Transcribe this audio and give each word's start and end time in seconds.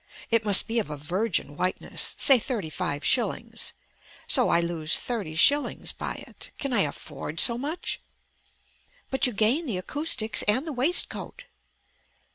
It 0.31 0.43
must 0.43 0.67
be 0.67 0.79
of 0.79 0.89
a 0.89 0.97
virgin 0.97 1.55
whiteness. 1.55 2.15
Say 2.17 2.39
thirty 2.39 2.71
five 2.71 3.05
shillings. 3.05 3.73
So 4.25 4.49
I 4.49 4.59
lose 4.59 4.97
thirty 4.97 5.35
shillings 5.35 5.93
by 5.93 6.15
it. 6.27 6.49
Can 6.57 6.73
I 6.73 6.79
afford 6.81 7.39
so 7.39 7.55
much?" 7.55 7.99
"But 9.11 9.27
you 9.27 9.33
gain 9.33 9.67
the 9.67 9.77
acoustics 9.77 10.41
and 10.47 10.65
the 10.65 10.73
waistcoat." 10.73 11.43